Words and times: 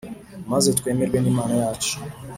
Maze 0.51 0.69
twemerwe 0.79 1.17
n 1.21 1.25
Imana 1.31 1.53
yacu 1.61 1.93